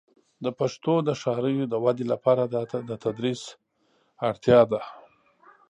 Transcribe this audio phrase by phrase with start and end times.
[0.43, 2.43] د پښتو د ښاریو د ودې لپاره
[2.89, 3.41] د تدریس
[4.29, 4.81] اړتیا ده.